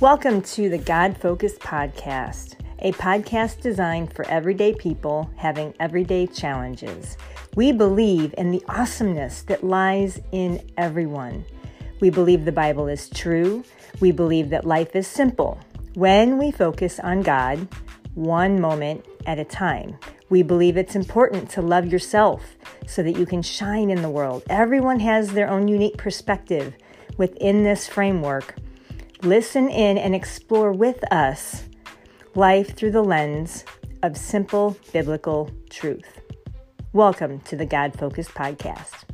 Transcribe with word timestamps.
Welcome 0.00 0.40
to 0.42 0.70
the 0.70 0.78
God 0.78 1.18
Focused 1.18 1.60
Podcast, 1.60 2.54
a 2.78 2.90
podcast 2.92 3.60
designed 3.60 4.14
for 4.14 4.26
everyday 4.28 4.72
people 4.72 5.28
having 5.36 5.74
everyday 5.78 6.26
challenges. 6.26 7.18
We 7.54 7.72
believe 7.72 8.34
in 8.38 8.50
the 8.50 8.64
awesomeness 8.66 9.42
that 9.42 9.62
lies 9.62 10.18
in 10.32 10.66
everyone. 10.78 11.44
We 12.00 12.08
believe 12.08 12.46
the 12.46 12.50
Bible 12.50 12.88
is 12.88 13.10
true. 13.10 13.62
We 14.00 14.10
believe 14.10 14.48
that 14.48 14.64
life 14.64 14.96
is 14.96 15.06
simple 15.06 15.60
when 15.92 16.38
we 16.38 16.50
focus 16.50 16.98
on 16.98 17.20
God 17.20 17.68
one 18.14 18.58
moment 18.58 19.04
at 19.26 19.38
a 19.38 19.44
time. 19.44 19.98
We 20.30 20.42
believe 20.42 20.78
it's 20.78 20.96
important 20.96 21.50
to 21.50 21.60
love 21.60 21.92
yourself 21.92 22.56
so 22.86 23.02
that 23.02 23.18
you 23.18 23.26
can 23.26 23.42
shine 23.42 23.90
in 23.90 24.00
the 24.00 24.08
world. 24.08 24.44
Everyone 24.48 25.00
has 25.00 25.34
their 25.34 25.50
own 25.50 25.68
unique 25.68 25.98
perspective 25.98 26.72
within 27.18 27.64
this 27.64 27.86
framework. 27.86 28.54
Listen 29.22 29.68
in 29.68 29.98
and 29.98 30.14
explore 30.14 30.72
with 30.72 31.04
us 31.12 31.64
life 32.34 32.74
through 32.74 32.92
the 32.92 33.04
lens 33.04 33.66
of 34.02 34.16
simple 34.16 34.78
biblical 34.94 35.50
truth. 35.68 36.22
Welcome 36.94 37.40
to 37.40 37.54
the 37.54 37.66
God 37.66 37.98
Focused 37.98 38.30
Podcast. 38.30 39.09